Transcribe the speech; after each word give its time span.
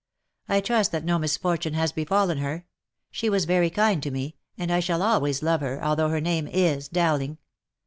I 0.49 0.61
trust 0.61 0.91
that 0.93 1.05
no 1.05 1.19
misfortune 1.19 1.75
has 1.75 1.91
befallen 1.91 2.39
her? 2.39 2.65
she 3.11 3.29
was 3.29 3.45
very 3.45 3.69
kind 3.69 4.01
to 4.01 4.09
me, 4.09 4.35
and 4.57 4.71
I 4.71 4.79
shall 4.79 5.03
always 5.03 5.43
love 5.43 5.61
her, 5.61 5.79
although 5.85 6.09
her 6.09 6.19
name 6.19 6.47
is 6.47 6.87
Dowling." 6.87 7.37